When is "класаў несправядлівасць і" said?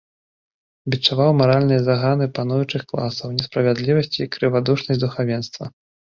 2.91-4.27